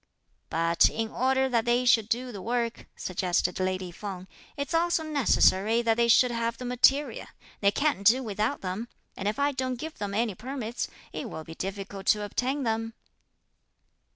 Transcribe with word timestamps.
"But 0.49 0.89
in 0.89 1.09
order 1.11 1.47
that 1.47 1.65
they 1.65 1.85
should 1.85 2.09
do 2.09 2.31
the 2.31 2.41
work," 2.41 2.87
suggested 2.95 3.59
lady 3.59 3.91
Feng, 3.91 4.27
"it's 4.57 4.73
also 4.73 5.03
necessary 5.03 5.83
that 5.83 5.95
they 5.95 6.07
should 6.07 6.31
have 6.31 6.57
the 6.57 6.65
material, 6.65 7.27
they 7.59 7.69
can't 7.69 8.03
do 8.03 8.23
without 8.23 8.61
them; 8.61 8.87
and 9.15 9.27
if 9.27 9.37
I 9.37 9.51
don't 9.51 9.75
give 9.75 9.99
them 9.99 10.15
any 10.15 10.33
permits, 10.33 10.87
it 11.13 11.29
will 11.29 11.43
be 11.43 11.53
difficult 11.53 12.07
to 12.07 12.23
obtain 12.23 12.63
them." 12.63 12.95